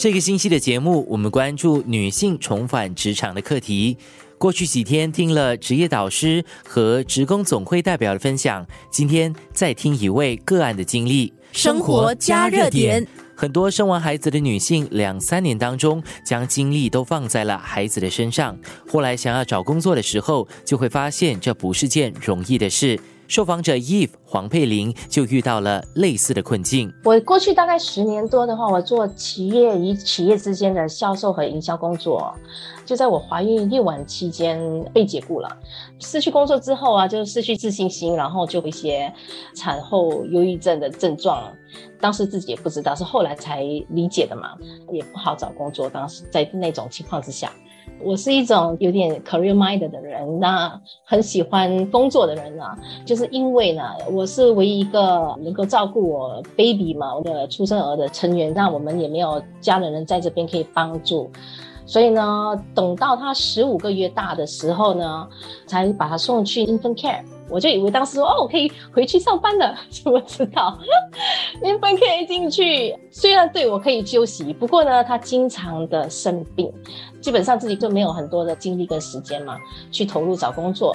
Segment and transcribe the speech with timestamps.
[0.00, 3.98] 这个星期的节目，我们关注女性重返职场的课题。
[4.38, 11.30] 过去几天听了职业导师和职工总会代表的分享，今天再听一位个案的经历。
[11.52, 18.58] 生活加热点，很多生完孩子的女性，两三年当中将精力都放在了孩子的身上，
[18.88, 22.98] 后来想要找工作的时候，就会发现这不是件容易的事。
[23.30, 26.92] 受访者 Eve 黄佩玲就遇到了类似的困境。
[27.04, 32.34] 我过去大概十年多的话，我做企业与企业之间的销售和营销工作。
[32.84, 34.60] 就在我怀孕孕晚期间
[34.92, 35.48] 被解雇了，
[36.00, 39.12] 失去工作之后啊，就失去自信心，然后就一些
[39.54, 41.52] 产后忧郁症的症状。
[42.00, 44.56] 当时自己也不知道，是后来才理解的嘛，
[44.90, 45.88] 也不好找工作。
[45.88, 47.52] 当时在那种情况之下。
[47.98, 61.30] 我是一种有点 career minded 的人，那很喜欢工作的人啊，就是因为呢，我是唯一一个能够照顾我 baby 嘛，我的出生儿的成员，那我们也没有家人人在这边可以帮助，
[61.90, 65.28] 所以呢，等到他十五个月大的时候呢，
[65.66, 67.20] 才把他送去 infant care。
[67.48, 70.78] 我就以为当时说哦，我可以回去上班了， 怎么知道？
[71.60, 76.72] 因为分 K 进去，虽然对我可以休息，不过呢，他经常的生病，
[77.20, 79.56] 基本上自己就没有很多的精力跟时间嘛，
[79.90, 80.94] 去投入找工作。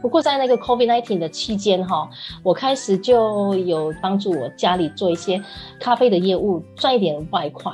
[0.00, 2.08] 不过在那个 COVID-19 的期间哈，
[2.42, 5.38] 我开始就有帮助我家里做一些
[5.78, 7.70] 咖啡的业务，赚一点外快。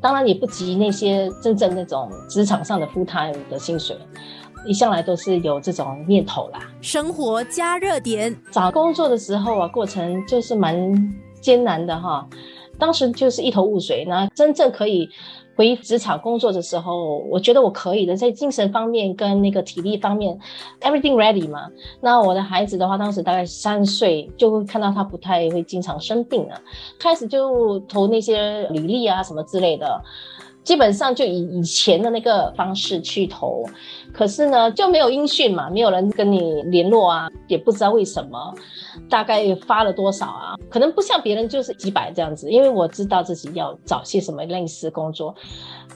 [0.00, 3.96] 当然也不及那些真正那种职场上的 full time 的薪水。
[4.66, 6.58] 一向来都是有这种念头啦。
[6.80, 12.26] 生活加热点，找工作的时候啊，过程就是蛮艰难的哈。
[12.78, 14.04] 当时就是一头雾水。
[14.04, 15.08] 那真正可以
[15.54, 20.38] 回职场工作的时候，我觉得我可以的，在精神方面跟那个体力方面
[20.80, 21.68] ，everything ready 嘛。
[22.00, 26.60] 那我的孩子的话，当时大概三岁，就会看到他不太会经常生病了，
[26.98, 30.02] 开始就投那些履历啊什么之类的。
[30.66, 33.64] 基本上就以以前的那个方式去投，
[34.12, 38.52] 可是呢就没有音讯嘛，没有人跟你联络啊，也不知道为什么，
[39.08, 40.56] 大概发了多少啊？
[40.68, 45.32] 可能不像别人就是几百这样子，因为我知道自己要找些什么类似工作，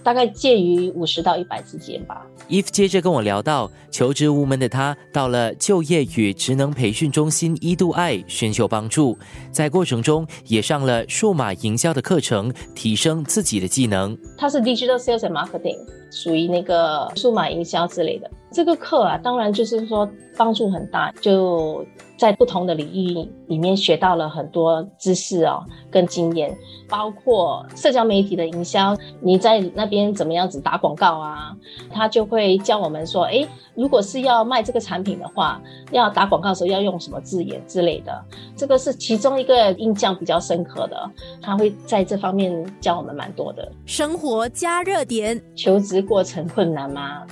[0.05, 2.25] 大概介于五十到一百之间吧。
[2.49, 9.19] Eve 接着跟我聊到，求职无门的他到了就业与职能培训中心一度爱寻求帮助，
[9.51, 14.17] 在过程中也上了数码营销的课程，提升自己的技能。
[14.39, 14.60] 他是。
[14.61, 15.79] Digital Sales and Marketing
[16.11, 18.31] 属于那个数码营销之类的。
[18.53, 21.85] 这个课啊，当然就是说帮助很大，就
[22.21, 26.55] 在不同的领域里面学到了很多知识哦，跟经验，
[26.87, 31.57] 包括社交媒体的营销，你在那边怎么样子打广告啊？
[31.91, 38.23] 他就会教我们说，诶，如果是要卖这个产品的话，要打广告的时候要用什么字眼之类的，
[38.55, 41.11] 这个是其中一个印象比较深刻的，
[41.41, 43.67] 他会在这方面教我们蛮多的。
[43.87, 47.27] 生活加热点，求职过程困难吗？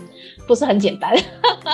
[0.47, 1.15] 不是很简单。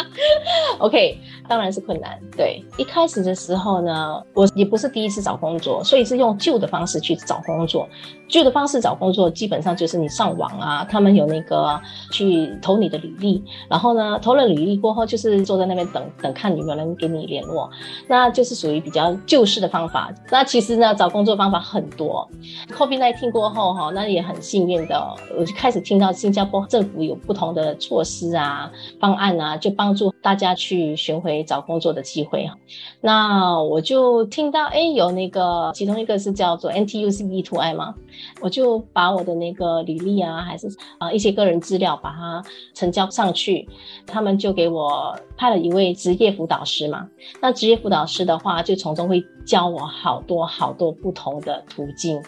[0.81, 1.17] OK，
[1.49, 2.21] 当然是困难。
[2.37, 7.87] 对，一开开始的时候呢，我也不是第一次找工作，所以是用旧的方式去找工作。
[8.27, 11.79] 旧的方式找工作，基本上就是你上网啊，他们有那个
[12.11, 17.71] 去投你的履历，然后呢，投了履历过后，就是坐在那边等等看有没有人给你联络，
[18.09, 20.11] 那就是属于比较旧式的方法。
[20.31, 22.27] 那其实呢，找工作方法很多。
[22.71, 32.57] COVID-19 过后哈，那也很幸运的，我就开始听到新加坡政府有不同的措施啊、方案啊，就帮助大家去寻回找工作的机会哈。
[33.01, 37.95] 那我就听到，哎，有那个其中一个是叫做 NTUC E to I 嘛？
[38.41, 40.69] 我就把我的那个履历啊，还是
[40.99, 43.69] 啊一些个人资料，把它呈交上去，
[44.07, 47.09] 他们就给我派了一位职业辅导师嘛。
[47.41, 52.23] 那职业辅导师的话，就从中会教我好多好多不同的途径。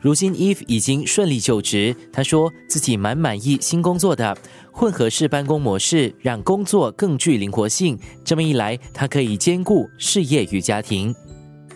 [0.00, 4.36] 如今 Eve 已经顺利就职，他说自己蛮满意新工作的
[4.72, 7.98] 混合式办公模式，让工作更具灵活性。
[8.24, 11.14] 这么一来，他可以兼顾事业与家庭。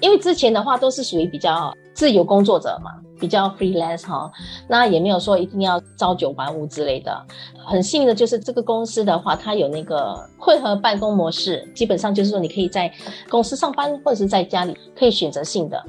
[0.01, 2.91] 因为之前的话都是属于比较自由工作者嘛，
[3.21, 4.31] 比较 freelance 哈，
[4.67, 7.27] 那也没有说一定要朝九晚五之类的。
[7.67, 12.91] 很幸运的就是这个公司的话，它有那个混合办公模式，基本上就是说你可以在
[13.29, 15.85] 公司上班或者是在家里可以选择性的。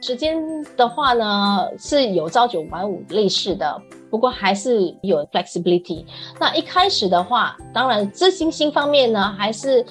[0.00, 0.36] 时间
[0.76, 6.04] 的话呢是有朝九晚五类似的，不过还是有 flexibility。
[6.38, 9.84] 那一开始的话，当然自信心方面呢还是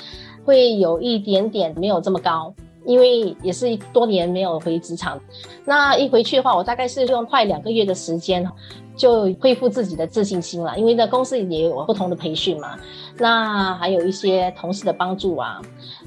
[0.43, 2.53] 会有一点点没有这么高。
[2.87, 5.19] 因为也是多年没有回职场，
[5.65, 8.47] 那一回去的话，我大概是用快两个月的时间，
[8.95, 10.77] 就恢复自己的自信心了。
[10.77, 12.77] 因为呢，公司也有不同的培训嘛，
[13.17, 15.61] 那还有一些同事的帮助啊。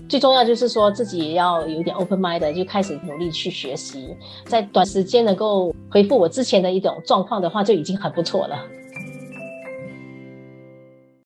[0.08, 8.56] 最重要就是说自己也要有点 open mind 的，就开始努力去学习，在短时间能够恢复我之前的一种状况的话，就已经很不错了。